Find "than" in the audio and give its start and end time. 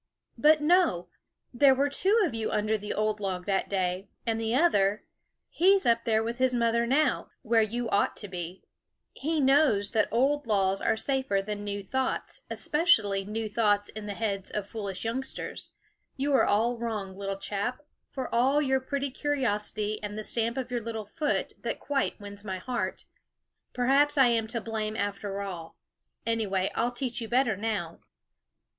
11.39-11.63